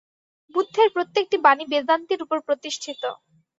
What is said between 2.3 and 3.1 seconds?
প্রতিষ্ঠিত।